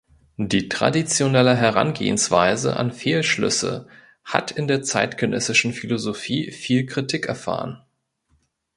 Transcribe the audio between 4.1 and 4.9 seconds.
hat in der